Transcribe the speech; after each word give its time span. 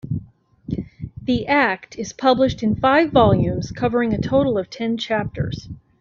The 1.21 1.45
Act 1.45 1.95
is 1.99 2.11
published 2.11 2.63
in 2.63 2.75
five 2.75 3.11
volumes 3.11 3.69
covering 3.71 4.15
a 4.15 4.19
total 4.19 4.57
of 4.57 4.67
ten 4.67 4.97
chapters. 4.97 5.69